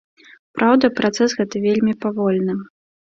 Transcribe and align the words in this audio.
Праўда, 0.57 0.89
працэс 0.99 1.37
гэты 1.41 1.57
вельмі 1.69 1.93
павольны. 2.07 2.57